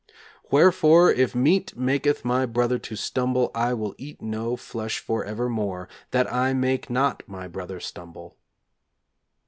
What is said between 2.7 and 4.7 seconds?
to stumble I will eat no